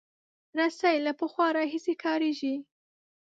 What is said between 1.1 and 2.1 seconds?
پخوا راهیسې